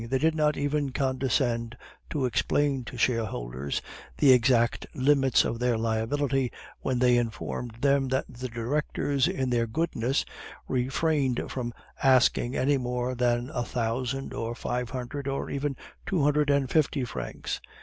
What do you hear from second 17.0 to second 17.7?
francs.